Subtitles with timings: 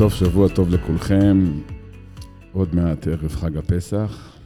[0.00, 1.60] סוף שבוע טוב לכולכם.
[2.52, 4.38] עוד מעט ערב חג הפסח,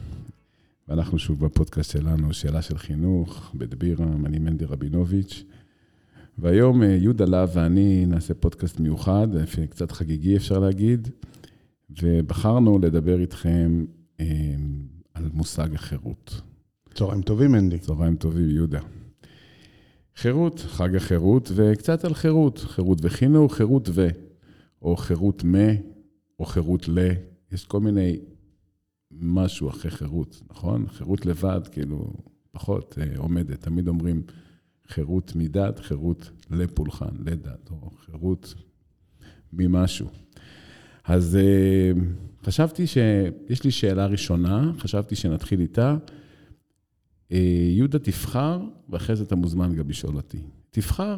[0.87, 5.43] ואנחנו שוב בפודקאסט שלנו, שאלה של חינוך, בית בירם, אני מנדי רבינוביץ'.
[6.37, 9.27] והיום אה, יהודה להב ואני נעשה פודקאסט מיוחד,
[9.69, 11.07] קצת חגיגי אפשר להגיד,
[12.01, 13.85] ובחרנו לדבר איתכם
[14.19, 14.25] אה,
[15.13, 16.41] על מושג החירות.
[16.93, 17.79] צהריים טובים, מנדי.
[17.79, 18.79] צהריים טובים, יהודה.
[20.15, 24.07] חירות, חג החירות, וקצת על חירות, חירות וחינוך, חירות ו,
[24.85, 25.55] או חירות מ,
[26.39, 26.99] או חירות ל,
[27.51, 28.19] יש כל מיני
[29.11, 30.87] משהו אחרי חירות, נכון?
[30.87, 32.13] חירות לבד, כאילו,
[32.51, 33.61] פחות אה, עומדת.
[33.61, 34.23] תמיד אומרים
[34.87, 38.53] חירות מדת, חירות לפולחן, לדת, או חירות
[39.53, 40.07] ממשהו.
[41.03, 41.91] אז אה,
[42.43, 45.97] חשבתי שיש לי שאלה ראשונה, חשבתי שנתחיל איתה.
[47.31, 50.41] אה, יהודה תבחר, ואחרי זה אתה מוזמן גם לשאול אותי.
[50.71, 51.17] תבחר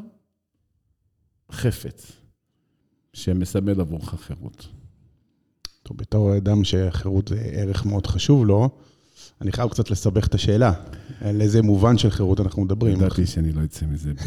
[1.52, 2.27] חפץ
[3.18, 4.68] שמסמל עבורך חירות.
[5.84, 8.70] טוב, בתור אדם שחירות זה ערך מאוד חשוב לו,
[9.42, 10.73] אני חייב קצת לסבך את השאלה.
[11.22, 12.95] על איזה מובן של חירות אנחנו מדברים.
[12.95, 14.18] ידעתי שאני לא אצא מזה ב...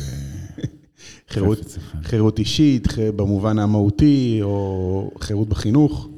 [1.33, 6.09] חירות, חירות אישית, במובן המהותי, או חירות בחינוך.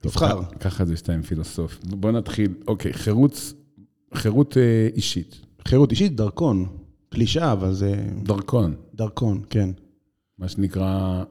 [0.00, 0.42] תבחר.
[0.60, 1.78] ככה זה שתיים פילוסוף.
[1.84, 2.54] בוא נתחיל.
[2.68, 3.52] אוקיי, חירות
[4.14, 5.40] חירות אה, אישית.
[5.68, 6.66] חירות אישית, דרכון.
[7.08, 8.06] קלישאה, אבל זה...
[8.22, 8.74] דרכון.
[8.94, 9.70] דרכון, כן.
[10.38, 11.22] מה שנקרא,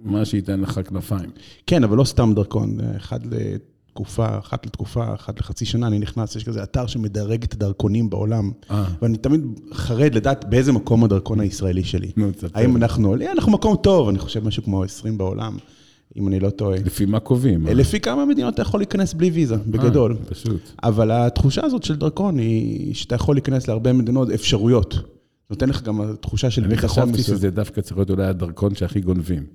[0.00, 1.30] מה שייתן לך כנפיים.
[1.66, 2.76] כן, אבל לא סתם דרכון.
[2.96, 8.10] אחד לתקופה, אחת לתקופה, אחת לחצי שנה, אני נכנס, יש כזה אתר שמדרג את הדרכונים
[8.10, 8.50] בעולם.
[8.70, 8.84] אה.
[9.02, 9.40] ואני תמיד
[9.72, 12.10] חרד לדעת באיזה מקום הדרכון הישראלי שלי.
[12.16, 12.48] נו, תספר.
[12.54, 15.56] האם אנחנו, אנחנו מקום טוב, אני חושב משהו כמו 20 בעולם.
[16.16, 16.78] אם אני לא טועה.
[16.78, 17.68] לפי מה קובעים?
[17.68, 17.74] אה?
[17.74, 20.16] לפי כמה מדינות אתה יכול להיכנס בלי ויזה, בגדול.
[20.20, 20.60] אה, פשוט.
[20.82, 24.94] אבל התחושה הזאת של דרכון היא שאתה יכול להיכנס להרבה מדינות אפשרויות.
[25.50, 27.08] נותן לך גם תחושה של ביטחון מסוים.
[27.08, 29.46] אני חשבתי שזה דווקא צריך להיות אולי הדרכון שהכי גונבים.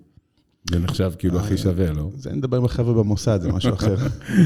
[0.69, 2.09] זה נחשב כאילו הכי אה, שווה, לא?
[2.15, 3.95] זה נדבר עם החבר'ה במוסד, זה משהו אחר.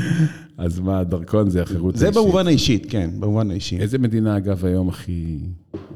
[0.57, 2.13] אז מה, הדרכון זה החירות האישית?
[2.13, 3.77] זה במובן האישית, כן, במובן האישי.
[3.77, 5.39] איזה מדינה, אגב, היום הכי...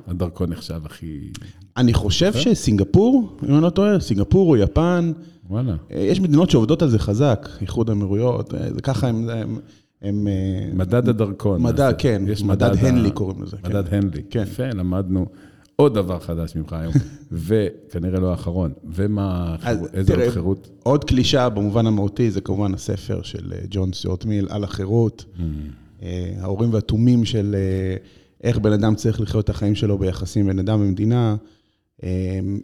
[0.07, 1.31] הדרכון נחשב הכי...
[1.77, 5.11] אני חושב שסינגפור, אם אני לא טועה, סינגפור או יפן,
[5.49, 5.75] וואלה.
[5.91, 9.29] אה, יש מדינות שעובדות על זה חזק, איחוד האמירויות, אה, זה ככה הם...
[10.01, 11.61] הם, אה, מדד הדרכון.
[11.61, 13.57] מדד, כן, יש מדד מדד הנלי קוראים לזה.
[13.63, 13.95] מדד כן.
[13.95, 14.21] הנלי.
[14.29, 14.43] כן.
[14.43, 15.25] יפה, למדנו
[15.79, 16.93] עוד דבר חדש ממך היום,
[17.45, 18.73] וכנראה לא האחרון.
[18.83, 19.55] ומה,
[19.93, 20.69] איזה עוד חירות?
[20.83, 25.25] עוד קלישה במובן המהותי, זה כמובן הספר של ג'ון סטיורט מיל על החירות.
[25.37, 26.01] Mm.
[26.39, 27.55] ההורים והתומים של
[28.43, 31.35] איך בן אדם צריך לחיות את החיים שלו ביחסים בין אדם ומדינה.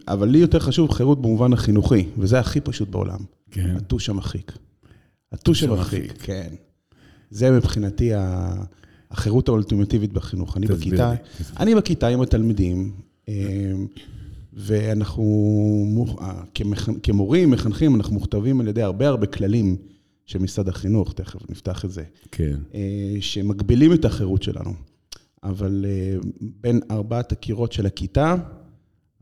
[0.07, 3.19] אבל לי יותר חשוב חירות במובן החינוכי, וזה הכי פשוט בעולם.
[3.51, 3.75] כן.
[3.77, 4.51] הטוש המחיק.
[5.31, 6.49] הטוש המחיק, כן.
[7.29, 8.11] זה מבחינתי
[9.11, 10.57] החירות האולטימטיבית בחינוך.
[10.57, 11.13] אני בכיתה,
[11.59, 13.04] אני בכיתה עם התלמידים,
[14.53, 15.23] ואנחנו,
[17.03, 19.77] כמורים, מחנכים, אנחנו מוכתבים על ידי הרבה הרבה כללים
[20.25, 22.03] של משרד החינוך, תכף נפתח את זה.
[22.31, 22.57] כן.
[22.73, 24.73] אה, שמגבילים את החירות שלנו.
[25.43, 26.17] אבל אה,
[26.61, 28.35] בין ארבעת הקירות של הכיתה,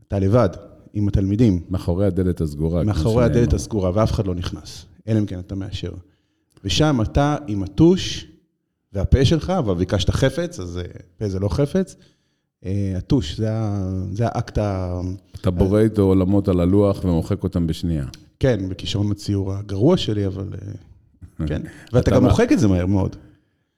[0.08, 0.48] אתה לבד,
[0.92, 1.60] עם התלמידים.
[1.70, 2.84] מאחורי הדלת הסגורה.
[2.84, 5.92] מאחורי הדלת הסגורה, ואף אחד לא נכנס, אלא אם כן אתה מאשר.
[6.64, 8.26] ושם אתה עם הטוש
[8.92, 10.82] והפה שלך, אבל ביקשת חפץ, אז אה,
[11.18, 11.96] פה זה לא חפץ.
[12.66, 13.48] אה, הטוש, זה,
[14.12, 15.00] זה האקט ה...
[15.40, 18.04] אתה בורא איתו עולמות על הלוח ומוחק אותם בשנייה.
[18.40, 20.48] כן, בכישרון הציור הגרוע שלי, אבל...
[20.52, 23.16] אה, כן, ואתה גם מוחק את זה מהר מאוד.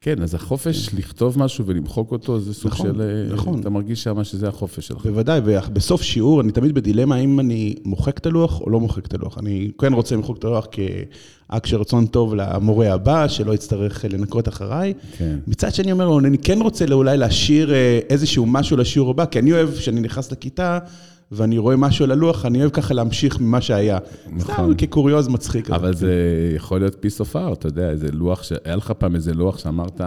[0.01, 0.97] כן, אז החופש כן.
[0.97, 3.01] לכתוב משהו ולמחוק אותו, זה סוג נכון, של...
[3.01, 3.61] אה, נכון.
[3.61, 5.07] אתה מרגיש שמה שזה החופש שלך.
[5.07, 9.15] בוודאי, ובסוף שיעור אני תמיד בדילמה האם אני מוחק את הלוח או לא מוחק את
[9.15, 9.39] הלוח.
[9.39, 14.49] אני כן רוצה למחוק את הלוח כאקט של רצון טוב למורה הבא, שלא יצטרך לנקות
[14.49, 14.95] אחריי.
[15.19, 15.39] כן.
[15.47, 19.53] מצד שני, אומר, אני כן רוצה אולי להשאיר אה, איזשהו משהו לשיעור הבא, כי אני
[19.53, 20.79] אוהב, כשאני נכנס לכיתה,
[21.33, 23.99] ואני רואה משהו על הלוח, אני אוהב ככה להמשיך ממה שהיה.
[24.27, 24.41] נכון.
[24.41, 25.71] סתם כקוריוז מצחיק.
[25.71, 26.13] אבל זה
[26.57, 28.53] יכול להיות piece of art, אתה יודע, איזה לוח, ש...
[28.65, 30.01] היה לך פעם איזה לוח שאמרת,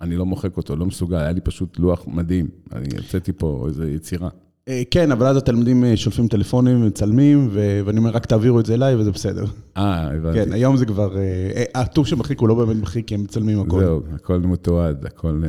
[0.00, 2.48] אני לא מוחק אותו, לא מסוגל, היה לי פשוט לוח מדהים.
[2.72, 4.28] אני הוצאתי פה איזו יצירה.
[4.68, 7.48] אה, כן, אבל אז התלמידים אה, שולפים טלפונים, מצלמים,
[7.84, 9.44] ואני אומר, רק תעבירו את זה אליי וזה בסדר.
[9.76, 10.44] אה, הבנתי.
[10.44, 13.80] כן, היום זה כבר, אה, הטור שמחיק הוא לא באמת מחיק, כי הם מצלמים הכל.
[13.80, 15.42] זהו, הכל מתועד, הכל...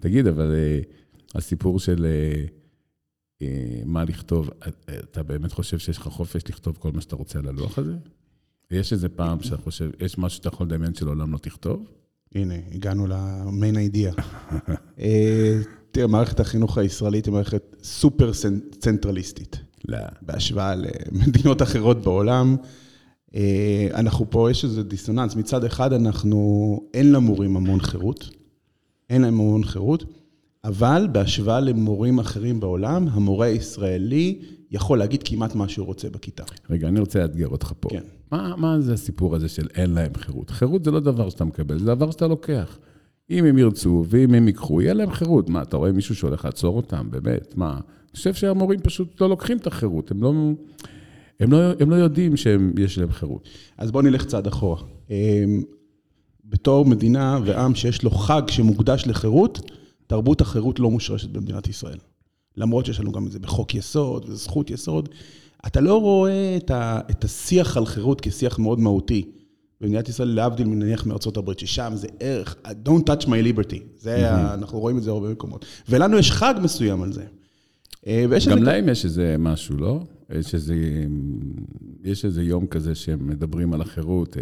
[0.00, 0.54] תגיד, אבל
[1.34, 2.06] הסיפור של...
[3.42, 4.50] אה, מה לכתוב.
[4.88, 7.94] אתה באמת חושב שיש לך חופש לכתוב כל מה שאתה רוצה על הלוח הזה?
[8.70, 11.86] יש איזה פעם שאתה חושב, יש משהו שאתה יכול לדמיין שלעולם לא תכתוב?
[12.34, 14.12] הנה, הגענו למיין אידיאה.
[15.00, 15.60] אה,
[15.90, 18.30] תראה, מערכת החינוך הישראלית היא מערכת סופר
[18.78, 19.60] צנטרליסטית.
[19.88, 19.98] לא.
[20.22, 22.56] בהשוואה למדינות אחרות בעולם.
[23.34, 25.34] אה, אנחנו פה, יש איזה דיסוננס.
[25.34, 28.30] מצד אחד, אנחנו, אין למורים המון חירות.
[29.10, 30.04] אין להם המון חירות.
[30.64, 34.38] אבל בהשוואה למורים אחרים בעולם, המורה הישראלי
[34.70, 36.44] יכול להגיד כמעט מה שהוא רוצה בכיתה.
[36.70, 37.88] רגע, אני רוצה לאתגר אותך פה.
[37.88, 38.02] כן.
[38.32, 40.50] מה, מה זה הסיפור הזה של אין להם חירות?
[40.50, 42.78] חירות זה לא דבר שאתה מקבל, זה דבר שאתה לוקח.
[43.30, 45.50] אם הם ירצו ואם הם ייקחו, יהיה להם חירות.
[45.50, 47.10] מה, אתה רואה מישהו שהולך לעצור אותם?
[47.10, 47.72] באמת, מה?
[47.72, 50.32] אני חושב שהמורים פשוט לא לוקחים את החירות, הם לא,
[51.40, 53.48] הם לא, הם לא יודעים שיש להם חירות.
[53.78, 54.82] אז בואו נלך צעד אחורה.
[55.10, 55.62] אמ,
[56.44, 59.70] בתור מדינה ועם שיש לו חג שמוקדש לחירות,
[60.10, 61.98] תרבות החירות לא מושרשת במדינת ישראל.
[62.56, 65.08] למרות שיש לנו גם את זה בחוק יסוד וזכות יסוד,
[65.66, 69.24] אתה לא רואה את, ה, את השיח על חירות כשיח מאוד מהותי.
[69.80, 73.78] במדינת ישראל, להבדיל מנניח מארצות הברית, ששם זה ערך, don't touch my liberty.
[73.98, 74.54] זה, mm-hmm.
[74.54, 75.64] אנחנו רואים את זה הרבה מקומות.
[75.88, 77.24] ולנו יש חג מסוים על זה.
[78.06, 80.00] אה, גם להם יש איזה משהו, לא?
[80.38, 80.74] יש איזה,
[82.04, 84.36] יש איזה יום כזה שהם מדברים על החירות.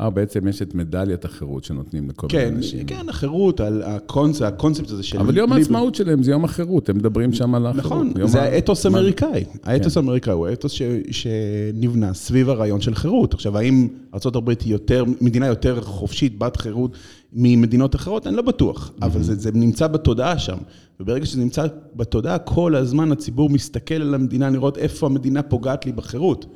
[0.00, 2.86] אה, בעצם יש את מדליית החירות שנותנים לכל כן, מיני אנשים.
[2.86, 5.18] כן, החירות, על הקונס, הקונספט הזה של...
[5.18, 8.06] אבל יום העצמאות שלהם זה יום החירות, הם מדברים שם על החירות.
[8.06, 9.44] נכון, זה האתוס האמריקאי.
[9.62, 10.00] האתוס כן.
[10.00, 13.34] האמריקאי הוא האתוס ש, שנבנה סביב הרעיון של חירות.
[13.34, 16.96] עכשיו, האם ארה"ב היא יותר, מדינה יותר חופשית, בת חירות
[17.32, 18.26] ממדינות אחרות?
[18.26, 20.56] אני לא בטוח, אבל זה, זה נמצא בתודעה שם.
[21.00, 21.66] וברגע שזה נמצא
[21.96, 26.46] בתודעה, כל הזמן הציבור מסתכל על המדינה לראות איפה המדינה פוגעת לי בחירות.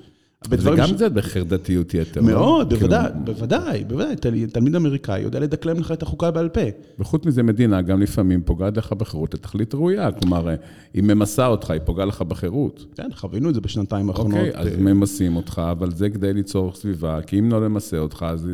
[0.50, 0.90] וגם ש...
[0.90, 2.20] זה בחרדתיות יתר.
[2.20, 2.26] לא?
[2.26, 2.78] מאוד, לא?
[2.78, 3.24] בוודאי, כאילו...
[3.24, 4.16] בוודאי, בוודאי.
[4.16, 4.46] תל...
[4.46, 6.60] תלמיד אמריקאי יודע לדקלם לך את החוקה בעל פה.
[6.98, 10.12] וחוץ מזה, מדינה גם לפעמים פוגעת לך בחירות לתכלית ראויה.
[10.12, 10.48] כלומר,
[10.94, 12.86] היא ממסה אותך, היא פוגעה לך בחירות.
[12.94, 14.38] כן, חווינו את זה בשנתיים האחרונות.
[14.38, 18.26] אוקיי, אז אה, ממסים אותך, אבל זה כדי ליצור סביבה, כי אם לא למסה אותך,
[18.28, 18.48] אז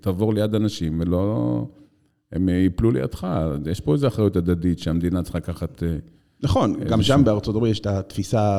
[0.00, 1.66] תעבור ליד אנשים ולא...
[2.32, 3.26] הם ייפלו לידך.
[3.70, 5.82] יש פה איזו אחריות הדדית שהמדינה צריכה לקחת...
[6.42, 8.58] נכון, גם שם בארצות הברית יש את התפיסה,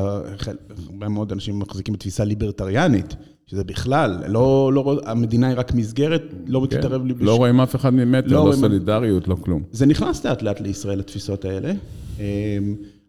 [0.89, 3.15] הרבה מאוד אנשים מחזיקים בתפיסה ליברטריאנית,
[3.45, 7.13] שזה בכלל, לא, לא, המדינה היא רק מסגרת, לא כן, מתתערב לי.
[7.19, 9.63] לא רואים אף אחד ממטר, לא, לא סולידריות, לא כלום.
[9.71, 11.73] זה נכנס לאט לאט לישראל, התפיסות האלה.
[12.19, 12.23] אמ,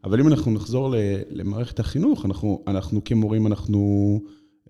[0.04, 0.94] אבל אם אנחנו נחזור
[1.30, 4.20] למערכת החינוך, אנחנו, אנחנו כמורים, אנחנו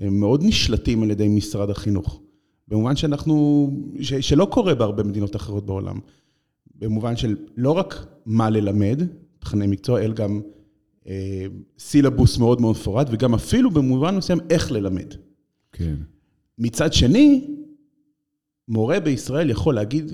[0.01, 2.21] אה, מאוד נשלטים על ידי משרד החינוך.
[2.69, 5.99] במובן שאנחנו, ש, שלא קורה בהרבה מדינות אחרות בעולם.
[6.79, 9.03] במובן של לא רק מה ללמד,
[9.45, 10.41] תכני מקצוע, אלא גם
[11.07, 11.47] אה,
[11.79, 15.15] סילבוס מאוד מאוד מפורט, וגם אפילו במובן מסוים איך ללמד.
[15.73, 15.95] כן.
[16.59, 17.47] מצד שני,
[18.69, 20.13] מורה בישראל יכול להגיד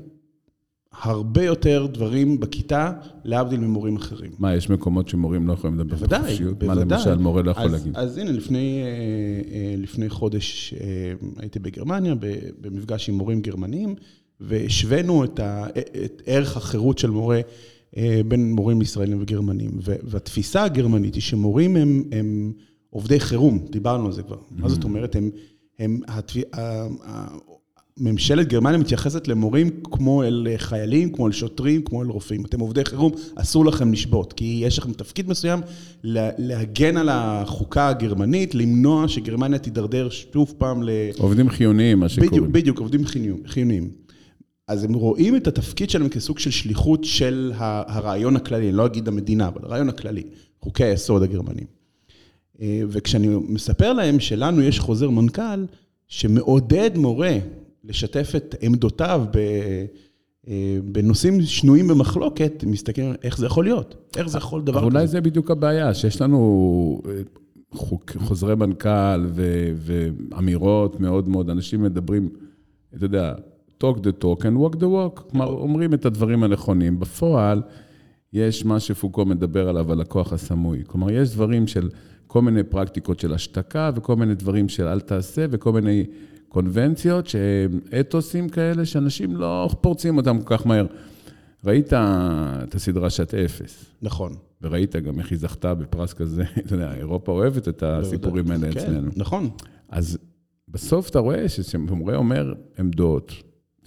[0.93, 2.93] הרבה יותר דברים בכיתה,
[3.25, 4.31] להבדיל ממורים אחרים.
[4.39, 6.59] מה, יש מקומות שמורים לא יכולים לדבר בוודאי, בחופשיות?
[6.59, 6.85] בוודאי.
[6.85, 7.97] מה למשל מורה לא יכול אז, להגיד?
[7.97, 8.87] אז הנה, לפני, אה,
[9.55, 10.75] אה, לפני חודש
[11.37, 12.15] הייתי בגרמניה,
[12.61, 13.95] במפגש עם מורים גרמנים,
[14.41, 15.67] והשווינו את, ה,
[16.05, 17.43] את ערך החירות של מורה אה,
[18.29, 19.71] בין מורים ישראלים וגרמנים.
[19.83, 22.53] והתפיסה הגרמנית היא שמורים הם, הם
[22.91, 24.37] עובדי חירום, דיברנו על זה כבר.
[24.37, 24.63] Mm-hmm.
[24.63, 25.17] מה זאת אומרת?
[25.17, 25.31] הם,
[25.79, 26.41] הם, התו...
[28.01, 32.45] ממשלת גרמניה מתייחסת למורים כמו אל חיילים, כמו אל שוטרים, כמו אל רופאים.
[32.45, 35.61] אתם עובדי חירום, אסור לכם לשבות, כי יש לכם תפקיד מסוים
[36.39, 40.91] להגן על החוקה הגרמנית, למנוע שגרמניה תידרדר שוב פעם ל...
[41.19, 42.31] עובדים חיוניים, מה שקוראים.
[42.31, 43.05] בדיוק, בדיוק, עובדים
[43.47, 43.91] חיוניים.
[44.71, 49.09] אז הם רואים את התפקיד שלהם כסוג של שליחות של הרעיון הכללי, אני לא אגיד
[49.09, 50.23] המדינה, אבל הרעיון הכללי,
[50.61, 51.67] חוקי היסוד הגרמנים.
[52.61, 55.67] אה, וכשאני מספר להם שלנו יש חוזר מנכ"ל
[56.09, 57.39] שמעודד מורה
[57.85, 59.39] לשתף את עמדותיו ב...
[60.49, 64.87] אה, בנושאים שנויים במחלוקת, מסתכלים איך זה יכול להיות, איך זה יכול דבר כזה.
[64.87, 67.13] אולי זה בדיוק הבעיה, שיש לנו אה,
[68.19, 69.27] חוזרי מנכ"ל
[69.77, 72.29] ואמירות מאוד מאוד, אנשים מדברים,
[72.97, 73.35] אתה יודע,
[73.83, 75.21] talk the talk and walk the walk.
[75.31, 77.01] כלומר, אומרים את הדברים הנכונים.
[77.01, 77.63] בפועל,
[78.33, 80.83] יש מה שפוקו מדבר עליו, על הכוח הסמוי.
[80.87, 81.89] כלומר, יש דברים של
[82.27, 86.05] כל מיני פרקטיקות של השתקה, וכל מיני דברים של אל תעשה, וכל מיני
[86.49, 90.87] קונבנציות, שהם אתוסים כאלה, שאנשים לא פורצים אותם כל כך מהר.
[91.65, 93.85] ראית את הסדרה שעת אפס.
[94.03, 94.33] נכון.
[94.63, 98.79] וראית גם איך היא זכתה בפרס כזה, אתה יודע, אירופה אוהבת את הסיפורים האלה כן,
[98.79, 99.11] אצלנו.
[99.17, 99.51] נכון.
[99.89, 100.19] אז
[100.69, 103.33] בסוף אתה רואה שמורה אומר עמדות,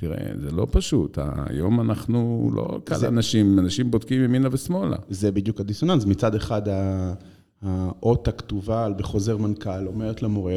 [0.04, 1.18] תראה, זה לא פשוט.
[1.50, 3.08] היום אנחנו לא קל זה...
[3.08, 4.96] אנשים, אנשים בודקים ימינה ושמאלה.
[5.10, 6.06] זה בדיוק הדיסוננס.
[6.06, 6.62] מצד אחד,
[7.62, 10.54] האות הכתובה בחוזר מנכ"ל אומרת למורה,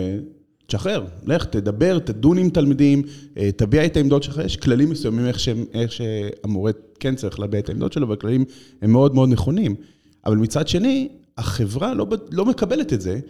[0.66, 3.02] תשחרר, לך, תדבר, תדון עם תלמידים,
[3.38, 4.40] אה, תביע את העמדות שלך.
[4.44, 5.48] יש כללים מסוימים איך, ש...
[5.74, 8.44] איך שהמורה כן צריך להביע את העמדות שלו, והכללים
[8.82, 9.74] הם מאוד מאוד נכונים.
[10.26, 13.20] אבל מצד שני, החברה לא, לא מקבלת את זה.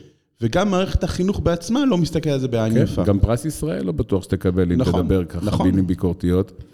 [0.40, 3.04] וגם מערכת החינוך בעצמה לא מסתכלת על זה בעין כן, יפה.
[3.04, 5.70] גם פרס ישראל לא בטוח שתקבל אם נכון, תדבר ככה נכון.
[5.70, 6.64] בינים ביקורתיות.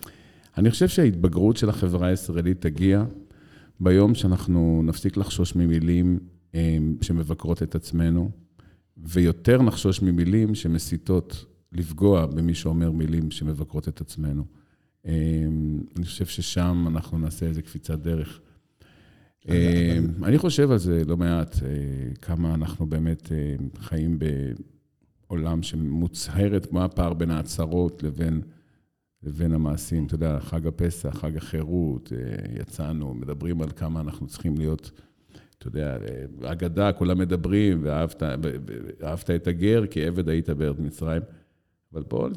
[0.59, 3.05] אני חושב שההתבגרות של החברה הישראלית תגיע
[3.81, 6.19] ביום שאנחנו נפסיק לחשוש ממילים
[6.55, 8.31] אה, שמבקרות את עצמנו,
[8.97, 14.45] ויותר נחשוש ממילים שמסיתות לפגוע במי שאומר מילים שמבקרות את עצמנו.
[15.05, 18.41] אני חושב ששם אנחנו נעשה איזה קפיצת דרך.
[20.23, 21.57] אני חושב על זה לא מעט,
[22.23, 23.33] כמה אנחנו באמת
[23.79, 24.19] חיים
[25.29, 28.43] בעולם שמוצהרת, מה הפער בין ההצהרות לבין...
[29.23, 30.07] לבין המעשים.
[30.07, 32.13] אתה יודע, חג הפסח, חג החירות,
[32.61, 34.91] יצאנו, מדברים על כמה אנחנו צריכים להיות,
[35.59, 35.99] אתה יודע,
[36.43, 41.23] אגדה, כולם מדברים, ואהבת, את הגר, כי עבד היית בארץ מצרים.
[41.93, 42.29] אבל בוא,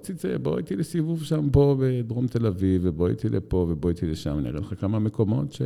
[0.41, 4.50] בוא איתי לסיבוב שם פה בדרום תל אביב, ובוא איתי לפה, ובוא איתי לשם, אני
[4.50, 5.62] אראה לך כמה מקומות ש...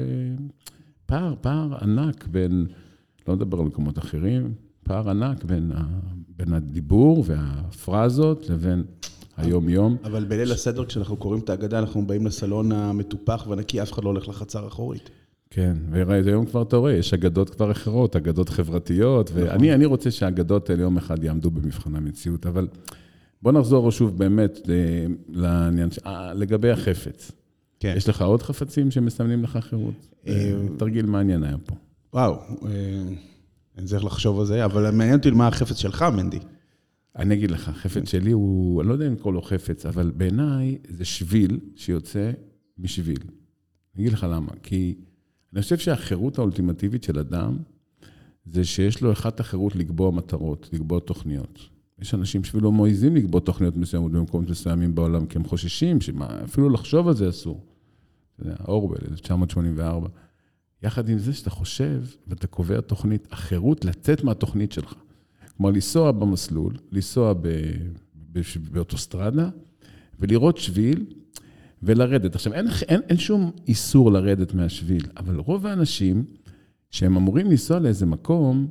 [1.10, 2.66] פער, פער ענק בין,
[3.28, 5.84] לא נדבר על מקומות אחרים, פער ענק בין, ה,
[6.38, 8.84] בין הדיבור והפרזות לבין
[9.38, 9.98] היום-יום.
[10.04, 14.10] אבל בליל הסדר, כשאנחנו קוראים את ההגדה, אנחנו באים לסלון המטופח והנקי, אף אחד לא
[14.10, 15.10] הולך לחצר אחורית.
[15.50, 19.86] כן, והיום כבר אתה רואה, יש אגדות כבר אחרות, אגדות חברתיות, ואני נכון.
[19.86, 22.68] רוצה שהאגדות האלה יום אחד יעמדו במבחן המציאות, אבל
[23.42, 27.32] בוא נחזור שוב באמת אה, לעניין, אה, לגבי החפץ.
[27.80, 27.94] כן.
[27.98, 30.08] יש לך עוד חפצים שמסמנים לך חירות?
[30.28, 31.76] אה, תרגיל מעניין היה פה.
[32.14, 32.42] וואו,
[33.78, 36.40] אני צריך לחשוב על זה, אבל מעניין אותי מה החפץ שלך, מנדי.
[37.16, 40.78] אני אגיד לך, חפץ שלי הוא, אני לא יודע אם לקרוא לו חפץ, אבל בעיניי
[40.88, 42.32] זה שביל שיוצא
[42.78, 43.20] משביל.
[43.96, 44.96] אני אגיד לך למה, כי
[45.54, 47.58] אני חושב שהחירות האולטימטיבית של אדם,
[48.46, 51.60] זה שיש לו אחת החירות לקבוע מטרות, לקבוע תוכניות.
[52.02, 57.08] יש אנשים שאפילו מעיזים לקבוע תוכניות מסוימות במקומות מסוימים בעולם, כי הם חוששים, שאפילו לחשוב
[57.08, 57.69] על זה אסור.
[58.40, 60.10] אתה יודע, אורבל, 1984.
[60.84, 64.94] יחד עם זה שאתה חושב ואתה קובע תוכנית, החירות לצאת מהתוכנית שלך.
[65.58, 67.34] כלומר, לנסוע במסלול, לנסוע
[68.72, 69.50] באוטוסטרדה,
[70.20, 71.06] ולראות שביל
[71.84, 72.36] ולרדת.
[72.36, 76.26] עכשיו, אין, אין, אין שום איסור לרדת מהשביל, אבל רוב האנשים
[76.92, 78.68] שהם אמורים לנסוע לאיזה מקום,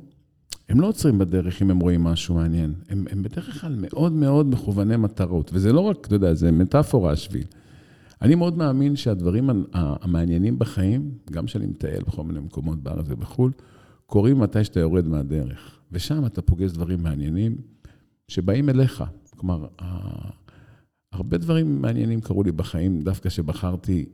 [0.69, 2.73] הם לא עוצרים בדרך אם הם רואים משהו מעניין.
[2.89, 7.11] הם, הם בדרך כלל מאוד מאוד מכווני מטרות, וזה לא רק, אתה יודע, זה מטאפורה
[7.11, 7.45] השביל.
[8.21, 13.51] אני מאוד מאמין שהדברים המעניינים בחיים, גם שאני מטייל בכל מיני מקומות בארץ ובחו"ל,
[14.05, 15.79] קורים מתי שאתה יורד מהדרך.
[15.91, 17.57] ושם אתה פוגש דברים מעניינים
[18.27, 19.03] שבאים אליך.
[19.37, 19.67] כלומר,
[21.13, 24.05] הרבה דברים מעניינים קרו לי בחיים, דווקא שבחרתי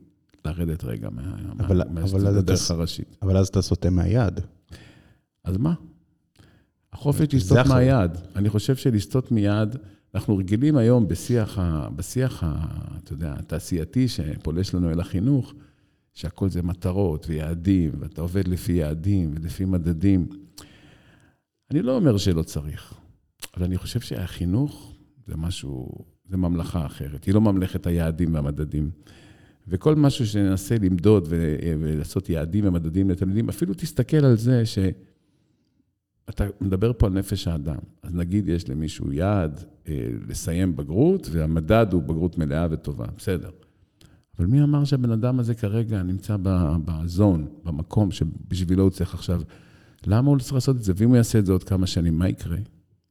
[0.44, 3.16] לרדת רגע מהדרך הראשית.
[3.22, 4.40] אבל אז אתה סוטה מהיד.
[5.44, 5.74] אז מה?
[6.92, 8.10] החופש לסטות מהיד.
[8.36, 9.76] אני חושב שלסטות מיד,
[10.16, 15.54] אנחנו רגילים היום בשיח, ה, בשיח ה, אתה יודע, התעשייתי שפולש לנו אל החינוך,
[16.14, 20.26] שהכל זה מטרות ויעדים, ואתה עובד לפי יעדים ולפי מדדים.
[21.70, 22.94] אני לא אומר שלא צריך,
[23.56, 24.96] אבל אני חושב שהחינוך
[25.26, 25.88] זה משהו,
[26.28, 27.24] זה ממלכה אחרת.
[27.24, 28.90] היא לא ממלכת היעדים והמדדים.
[29.68, 34.62] וכל משהו שננסה למדוד ולעשות יעדים ומדדים לתלמידים, אפילו תסתכל על זה
[36.30, 37.76] שאתה מדבר פה על נפש האדם.
[38.02, 43.50] אז נגיד יש למישהו יעד אה, לסיים בגרות, והמדד הוא בגרות מלאה וטובה, בסדר.
[44.38, 46.36] אבל מי אמר שהבן אדם הזה כרגע נמצא
[46.84, 49.42] בזון, במקום שבשבילו הוא צריך עכשיו
[50.06, 50.92] למה הוא צריך לעשות את זה?
[50.96, 52.56] ואם הוא יעשה את זה עוד כמה שנים, מה יקרה?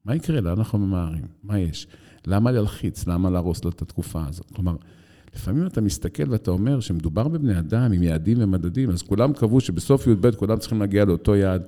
[0.06, 0.42] מה יקרה?
[0.42, 1.26] לאן אנחנו ממהרים?
[1.44, 1.88] מה יש?
[2.28, 3.08] למה להלחיץ?
[3.08, 4.52] למה להרוס לו את התקופה הזאת?
[4.52, 4.76] כלומר,
[5.36, 10.08] לפעמים אתה מסתכל ואתה אומר שמדובר בבני אדם עם יעדים ומדדים, אז כולם קבעו שבסוף
[10.08, 11.64] י"ב כולם צריכים להגיע לאותו יעד.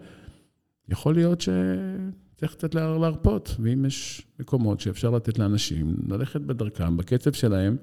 [0.89, 7.77] יכול להיות שצריך קצת להרפות, ואם יש מקומות שאפשר לתת לאנשים ללכת בדרכם, בקצב שלהם,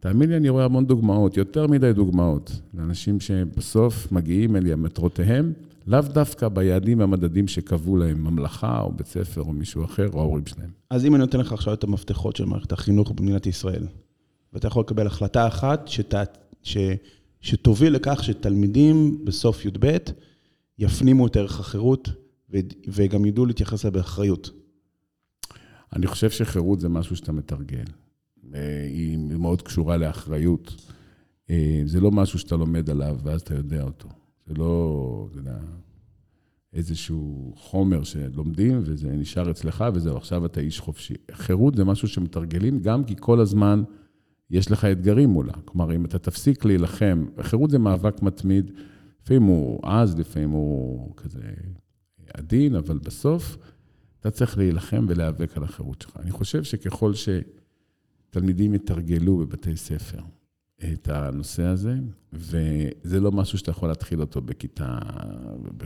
[0.00, 5.52] תאמין לי, אני רואה המון דוגמאות, יותר מדי דוגמאות, לאנשים שבסוף מגיעים אל מטרותיהם,
[5.86, 10.46] לאו דווקא ביעדים והמדדים שקבעו להם ממלכה, או בית ספר, או מישהו אחר, או ההורים
[10.46, 10.70] שלהם.
[10.90, 13.86] אז אם אני נותן לך עכשיו את המפתחות של מערכת החינוך במדינת ישראל,
[14.52, 16.76] ואתה יכול לקבל החלטה אחת שת, ש,
[17.40, 19.96] שתוביל לכך שתלמידים בסוף י"ב
[20.80, 22.08] יפנימו את ערך החירות,
[22.88, 24.50] וגם ידעו להתייחס אליה באחריות.
[25.92, 27.84] אני חושב שחירות זה משהו שאתה מתרגל.
[28.54, 30.74] אה, היא מאוד קשורה לאחריות.
[31.50, 34.08] אה, זה לא משהו שאתה לומד עליו ואז אתה יודע אותו.
[34.46, 35.58] זה לא, אתה יודע,
[36.72, 41.14] איזשהו חומר שלומדים וזה נשאר אצלך וזהו, עכשיו אתה איש חופשי.
[41.32, 43.82] חירות זה משהו שמתרגלים גם כי כל הזמן
[44.50, 45.52] יש לך אתגרים מולה.
[45.64, 48.70] כלומר, אם אתה תפסיק להילחם, חירות זה מאבק מתמיד,
[49.22, 51.40] לפעמים הוא עז, לפעמים הוא כזה
[52.34, 53.56] עדין, אבל בסוף
[54.20, 56.16] אתה צריך להילחם ולהיאבק על החירות שלך.
[56.16, 60.20] אני חושב שככל שתלמידים יתרגלו בבתי ספר,
[60.92, 61.94] את הנושא הזה,
[62.32, 64.98] וזה לא משהו שאתה יכול להתחיל אותו בכיתה,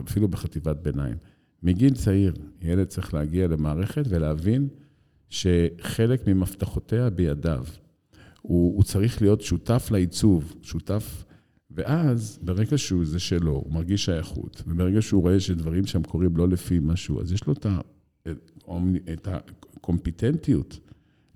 [0.08, 1.16] אפילו בחטיבת ביניים.
[1.62, 4.68] מגיל צעיר, ילד צריך להגיע למערכת ולהבין
[5.30, 7.64] שחלק ממפתחותיה בידיו.
[8.42, 11.24] הוא, הוא צריך להיות שותף לעיצוב, שותף,
[11.75, 16.49] ואז ברגע שהוא זה שלו, הוא מרגיש שייכות, וברגע שהוא רואה שדברים שם קורים לא
[16.49, 17.81] לפי משהו, אז יש לו את, ה,
[19.12, 20.78] את הקומפיטנטיות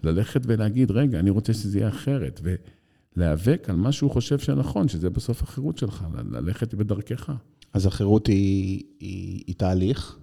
[0.03, 2.41] ללכת ולהגיד, רגע, אני רוצה שזה יהיה אחרת.
[2.45, 2.55] ו...
[3.19, 7.33] להיאבק על מה שהוא חושב שנכון, שזה בסוף החירות שלך, ללכת בדרכך.
[7.73, 10.18] אז החירות היא, היא, היא תהליך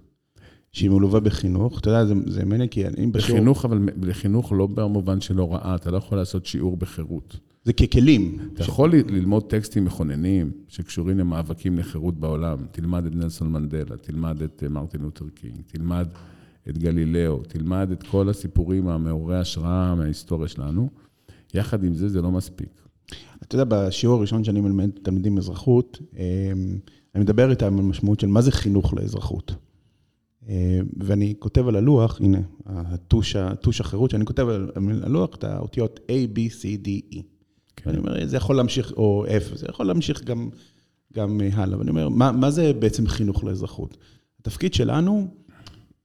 [0.76, 1.80] שהיא מלווה בחינוך.
[1.80, 3.38] אתה יודע, זה, זה מעניין, כי אני בשיעור...
[3.38, 7.40] בחינוך, אבל בחינוך לא במובן של הוראה, אתה לא יכול לעשות שיעור בחירות.
[7.64, 8.38] זה ככלים.
[8.54, 8.68] אתה ש...
[8.68, 12.58] יכול ללמוד טקסטים מכוננים שקשורים למאבקים לחירות בעולם.
[12.72, 16.08] תלמד את נלסון מנדלה, תלמד את אה, מרטין לותר קינג, תלמד
[16.70, 20.90] את גלילאו, תלמד את כל הסיפורים המעוררי השראה מההיסטוריה שלנו.
[21.54, 22.70] יחד עם זה, זה לא מספיק.
[23.44, 26.52] אתה יודע, בשיעור הראשון שאני מלמד תלמידים אזרחות, אה,
[27.16, 29.56] אני מדבר איתם על משמעות של מה זה חינוך לאזרחות.
[30.50, 34.72] אה, ואני כותב על הלוח, הנה, הטוש החירות, שאני כותב על
[35.04, 37.22] הלוח את האותיות A, B, C, D, E.
[37.76, 37.90] כן.
[37.90, 40.50] ואני אומר, זה יכול להמשיך, או F, זה יכול להמשיך גם,
[41.14, 41.80] גם הלאה.
[41.80, 43.98] ואני אומר, מה, מה זה בעצם חינוך לאזרחות?
[44.40, 45.28] התפקיד שלנו,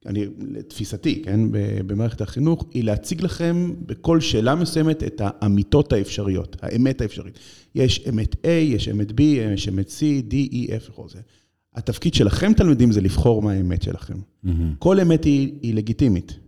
[0.07, 1.41] אני, לתפיסתי, כן,
[1.87, 7.39] במערכת החינוך, היא להציג לכם בכל שאלה מסוימת את האמיתות האפשריות, האמת האפשרית.
[7.75, 11.21] יש אמת A, יש אמת B, יש אמת C, D, E, F וכל זה.
[11.75, 14.15] התפקיד שלכם, תלמידים, זה לבחור מה האמת שלכם.
[14.79, 16.39] כל אמת היא, היא לגיטימית.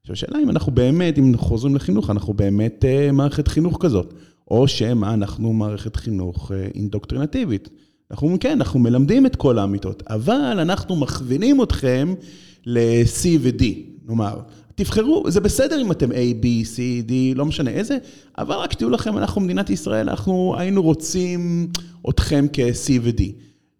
[0.00, 4.14] עכשיו, השאלה אם אנחנו באמת, אם אנחנו חוזרים לחינוך, אנחנו באמת uh, מערכת חינוך כזאת,
[4.50, 7.68] או שמא אנחנו מערכת חינוך uh, אינדוקטרינטיבית.
[8.10, 12.14] אנחנו אומרים, כן, אנחנו מלמדים את כל האמיתות, אבל אנחנו מכווינים אתכם
[12.66, 13.64] ל-C ו-D,
[14.06, 14.40] נאמר.
[14.74, 17.98] תבחרו, זה בסדר אם אתם A, B, C, D, לא משנה איזה,
[18.38, 21.68] אבל רק שתהיו לכם, אנחנו מדינת ישראל, אנחנו היינו רוצים
[22.08, 23.22] אתכם כ-C ו-D.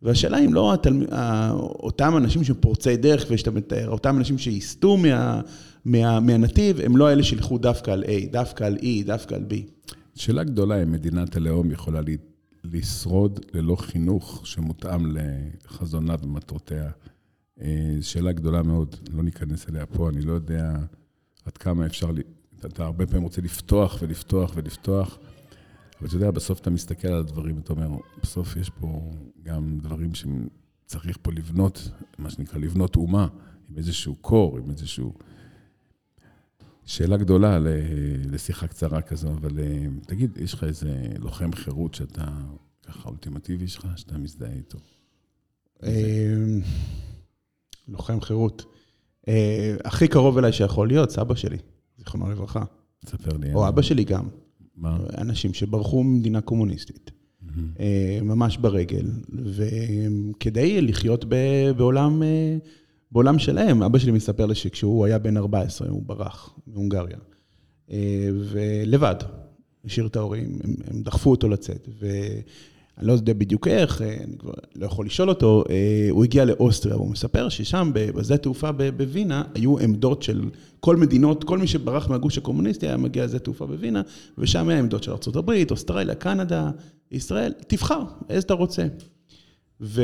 [0.04, 1.02] והשאלה אם לא התלמ...
[1.60, 5.40] אותם אנשים שפורצי דרך, כפי שאתה מתאר, אותם אנשים שיסטו מה...
[5.84, 6.20] מה...
[6.20, 9.54] מהנתיב, הם לא אלה שילכו דווקא על A, דווקא על E, דווקא על B.
[10.14, 12.00] שאלה גדולה אם מדינת הלאום יכולה
[12.64, 16.90] לשרוד ללא חינוך שמותאם לחזונה ומטרותיה.
[17.62, 20.72] אה, שאלה גדולה מאוד, לא ניכנס אליה פה, אני לא יודע
[21.44, 22.10] עד כמה אפשר,
[22.66, 25.18] אתה הרבה פעמים רוצה לפתוח ולפתוח ולפתוח.
[26.00, 27.88] אבל אתה יודע, בסוף אתה מסתכל על הדברים, אתה אומר,
[28.22, 29.10] בסוף יש פה
[29.42, 33.28] גם דברים שצריך פה לבנות, מה שנקרא, לבנות אומה,
[33.68, 35.12] עם איזשהו קור, עם איזשהו...
[36.86, 37.58] שאלה גדולה
[38.30, 42.26] לשיחה קצרה כזו, אבל אה, תגיד, יש לך איזה לוחם חירות שאתה,
[42.86, 44.78] ככה, אולטימטיבי שלך, שאתה מזדהה איתו?
[45.82, 46.34] אה,
[47.88, 48.64] לוחם חירות.
[49.28, 51.58] אה, הכי קרוב אליי שיכול להיות, סבא שלי,
[51.98, 52.64] זיכרונו לברכה.
[53.04, 53.54] תספר לי.
[53.54, 54.28] או אבא שלי גם.
[54.76, 54.96] מה?
[55.18, 57.80] אנשים שברחו ממדינה קומוניסטית, mm-hmm.
[58.22, 61.24] ממש ברגל, וכדי לחיות
[61.76, 62.56] בעולם, אה,
[63.12, 67.18] בעולם שלהם, אבא שלי מספר לי שכשהוא היה בן 14, הוא ברח מהונגריה,
[67.90, 69.16] אה, ולבד,
[69.84, 71.88] השאיר את ההורים, הם, הם דחפו אותו לצאת,
[72.98, 76.44] אני לא יודע בדיוק איך, אה, אני כבר לא יכול לשאול אותו, אה, הוא הגיע
[76.44, 80.42] לאוסטריה, והוא מספר ששם, בשדה תעופה בווינה, היו עמדות של
[80.80, 84.02] כל מדינות, כל מי שברח מהגוש הקומוניסטי היה מגיע לשדה תעופה בווינה,
[84.38, 86.70] ושם היה עמדות של ארה"ב, אוסטרליה, קנדה,
[87.10, 88.86] ישראל, תבחר, איזה אתה רוצה.
[89.80, 90.02] ו...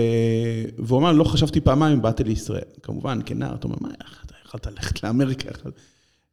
[0.79, 2.63] והוא אמר, לא חשבתי פעמיים, באתי לישראל.
[2.83, 3.89] כמובן, כנער, אתה אומר, מה,
[4.27, 5.51] אתה יכולת ללכת לאמריקה?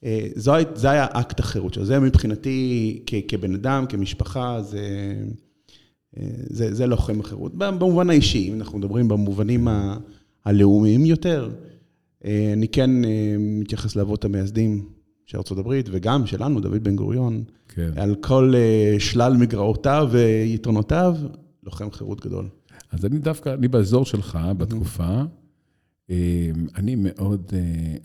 [0.04, 0.28] אה,
[0.76, 1.86] זה היה אקט החירות שלו.
[1.86, 4.80] זה מבחינתי, כבן אדם, כמשפחה, זה...
[6.49, 7.56] זה, זה לוחם החירות.
[7.56, 9.97] במובן האישי, אם אנחנו מדברים במובנים ה,
[10.45, 11.49] הלאומיים יותר,
[12.25, 14.89] אה, אני כן אה, מתייחס לאבות המייסדים
[15.25, 17.91] של ארה"ב, וגם שלנו, דוד בן גוריון, כן.
[17.95, 21.15] על כל אה, שלל מגרעותיו ויתרונותיו,
[21.63, 22.49] לוחם חירות גדול.
[22.91, 25.21] אז אני דווקא, אני באזור שלך, בתקופה,
[26.75, 27.51] אני מאוד,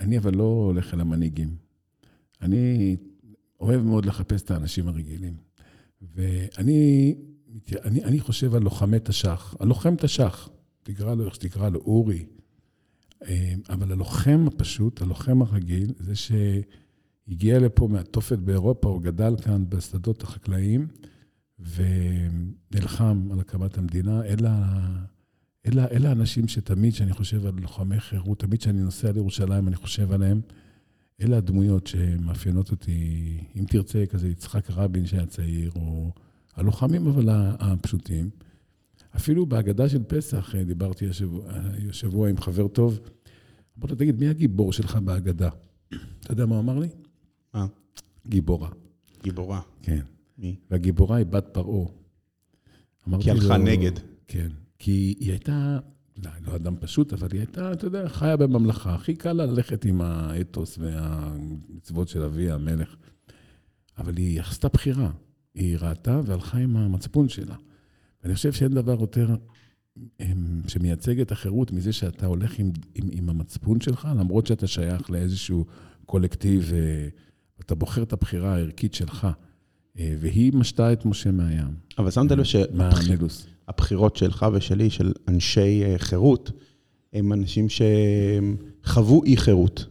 [0.01, 1.49] אני אבל לא הולך אל המנהיגים.
[2.43, 2.97] אני
[3.61, 5.35] אוהב מאוד לחפש את האנשים הרגילים.
[6.15, 7.15] ואני
[7.85, 10.49] אני, אני חושב על לוחמי תש"ח, הלוחם תש"ח,
[10.83, 12.27] תקרא לו איך שתקרא לו, אורי.
[13.25, 20.23] אה, אבל הלוחם הפשוט, הלוחם הרגיל, זה שהגיע לפה מהתופת באירופה, הוא גדל כאן בשדות
[20.23, 20.89] החקלאיים,
[21.59, 24.25] ונלחם על הקמת המדינה.
[24.25, 30.13] אלה, אלה האנשים שתמיד, כשאני חושב על לוחמי חירות, תמיד כשאני נוסע לירושלים, אני חושב
[30.13, 30.41] עליהם.
[31.21, 36.13] אלה הדמויות שמאפיינות אותי, אם תרצה, כזה יצחק רבין שהיה צעיר, או...
[36.55, 38.31] הלוחמים אבל הפשוטים.
[39.17, 41.45] אפילו בהגדה של פסח אה, דיברתי השבוע,
[41.89, 43.01] השבוע עם חבר טוב.
[43.79, 45.49] אמרתי לו, תגיד, מי הגיבור שלך בהגדה?
[46.21, 46.89] אתה יודע מה הוא אמר לי?
[47.55, 47.67] מה?
[48.27, 48.69] גיבורה.
[49.23, 49.61] גיבורה.
[49.83, 50.01] כן.
[50.39, 50.57] מי?
[50.71, 51.89] והגיבורה היא בת פרעה.
[53.21, 53.93] כי הלכה נגד.
[54.27, 54.49] כן.
[54.79, 55.79] כי היא הייתה,
[56.25, 58.95] לא, לא אדם פשוט, אבל היא הייתה, אתה יודע, חיה בממלכה.
[58.95, 62.97] הכי קל לה ללכת עם האתוס והמצוות של אביה, המלך.
[63.99, 65.11] אבל היא עשתה בחירה.
[65.55, 67.55] היא ראתה והלכה עם המצפון שלה.
[68.23, 69.35] ואני חושב שאין דבר יותר
[70.21, 75.11] אמ, שמייצג את החירות מזה שאתה הולך עם, עם, עם המצפון שלך, למרות שאתה שייך
[75.11, 75.65] לאיזשהו
[76.07, 76.73] קולקטיב,
[77.59, 79.27] ואתה בוחר את הבחירה הערכית שלך.
[79.99, 81.75] אה, והיא משתה את משה מהים.
[81.99, 82.45] אבל שמת לב.
[82.45, 86.51] שהבחירות שלך ושלי, של אנשי אה, חירות,
[87.13, 89.87] הם אנשים שחוו אי חירות.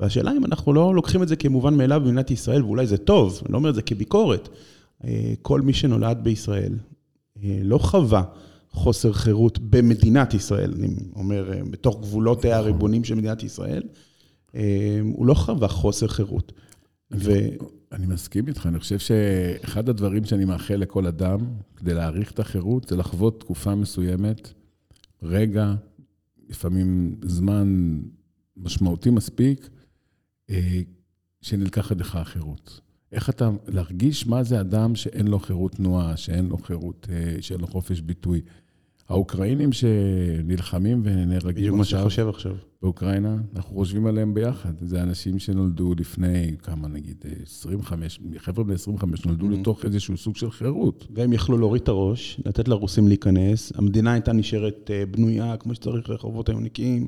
[0.00, 3.52] והשאלה אם אנחנו לא לוקחים את זה כמובן מאליו במדינת ישראל, ואולי זה טוב, אני
[3.52, 4.48] לא אומר את זה כביקורת.
[5.04, 6.78] אה, כל מי שנולד בישראל
[7.42, 8.22] אה, לא חווה
[8.70, 13.82] חוסר חירות במדינת ישראל, אני אומר, אה, בתוך גבולותיה הריבונים של מדינת ישראל,
[15.02, 16.52] הוא לא חווה חוסר חירות.
[17.10, 17.30] ו...
[17.92, 21.38] אני מסכים איתך, אני חושב שאחד הדברים שאני מאחל לכל אדם,
[21.76, 24.52] כדי להעריך את החירות, זה לחוות תקופה מסוימת,
[25.22, 25.74] רגע,
[26.48, 27.98] לפעמים זמן
[28.56, 29.68] משמעותי מספיק,
[31.42, 32.80] שנלקחת לך החירות.
[33.12, 37.60] איך אתה, להרגיש מה זה אדם שאין לו חירות תנועה, שאין לו חירות, אה, שאין
[37.60, 38.40] לו חופש ביטוי.
[39.08, 41.52] האוקראינים שנלחמים ונהרגים עכשיו...
[41.52, 42.54] בדיוק מה שאתה חושב עכשיו.
[42.82, 44.72] באוקראינה, אנחנו חושבים עליהם ביחד.
[44.80, 49.60] זה אנשים שנולדו לפני, כמה נגיד, 25, חבר'ה בני 25, נולדו mm-hmm.
[49.60, 51.06] לתוך איזשהו סוג של חירות.
[51.10, 56.10] והם יכלו להוריד את הראש, לתת לרוסים להיכנס, המדינה הייתה נשארת אה, בנויה כמו שצריך,
[56.10, 57.06] רחובות היו נקיים,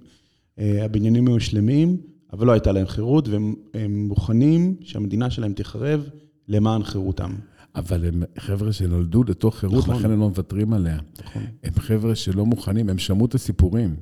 [0.59, 1.97] אה, הבניינים היו שלמים,
[2.33, 6.09] אבל לא הייתה להם חירות, והם מוכנים שהמדינה שלהם תחרב
[6.49, 7.35] למען חירותם.
[7.75, 9.97] אבל הם חבר'ה שנולדו לתוך חירות, נכון.
[9.97, 10.99] לכן הם לא מוותרים עליה.
[11.23, 11.43] נכון.
[11.65, 13.97] הם חבר'ה שלא מוכנים, הם שמעו את הסיפורים.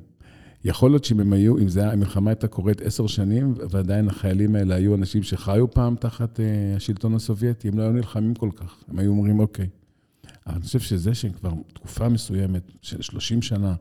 [0.65, 4.75] יכול להיות שאם הם היו, אם זה, המלחמה הייתה קורית עשר שנים, ועדיין החיילים האלה
[4.75, 6.41] היו אנשים שחיו פעם תחת uh,
[6.75, 8.83] השלטון הסובייטי, הם לא היו נלחמים כל כך.
[8.87, 9.67] הם היו אומרים, אוקיי.
[10.47, 13.75] אבל אני חושב שזה שהם כבר תקופה מסוימת, של 30 שנה,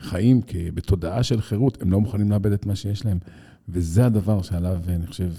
[0.00, 0.40] חיים
[0.74, 3.18] בתודעה של חירות, הם לא מוכנים לאבד את מה שיש להם.
[3.68, 5.32] וזה הדבר שעליו, אני חושב,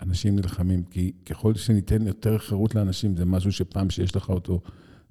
[0.00, 0.84] אנשים נלחמים.
[0.84, 4.60] כי ככל שניתן יותר חירות לאנשים, זה משהו שפעם שיש לך אותו,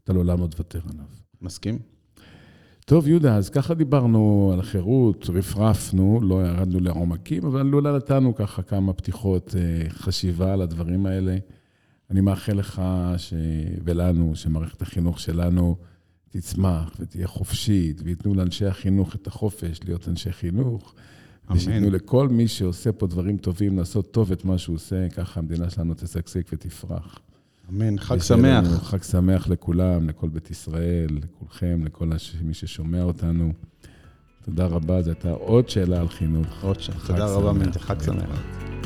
[0.03, 1.05] אתה לעולם לא תוותר עליו.
[1.41, 1.79] מסכים.
[2.85, 8.61] טוב, יהודה, אז ככה דיברנו על החירות, רפרפנו, לא ירדנו לעומקים, אבל אולי נתנו ככה
[8.61, 11.37] כמה פתיחות אה, חשיבה על הדברים האלה.
[12.11, 12.81] אני מאחל לך
[13.17, 13.33] ש...
[13.83, 15.75] ולנו, שמערכת החינוך שלנו
[16.29, 20.93] תצמח ותהיה חופשית, וייתנו לאנשי החינוך את החופש להיות אנשי חינוך.
[21.55, 25.69] ושייתנו לכל מי שעושה פה דברים טובים, לעשות טוב את מה שהוא עושה, ככה המדינה
[25.69, 27.19] שלנו תשגשג ותפרח.
[27.69, 28.83] אמן, חג שמח.
[28.83, 32.09] חג שמח לכולם, לכל בית ישראל, לכולכם, לכל
[32.41, 33.53] מי ששומע אותנו.
[34.45, 36.63] תודה רבה, זו הייתה עוד שאלה על חינוך.
[36.63, 38.76] עוד שאלה, תודה רבה, חג שמח.